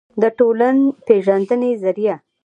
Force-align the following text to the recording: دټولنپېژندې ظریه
دټولنپېژندې 0.21 1.71
ظریه 1.83 2.15